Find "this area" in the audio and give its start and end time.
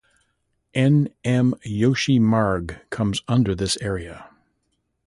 3.53-4.31